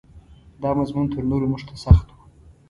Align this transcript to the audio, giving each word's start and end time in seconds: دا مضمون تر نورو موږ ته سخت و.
دا 0.61 0.69
مضمون 0.79 1.05
تر 1.13 1.23
نورو 1.31 1.49
موږ 1.51 1.61
ته 1.67 1.75
سخت 1.85 2.07
و. 2.11 2.17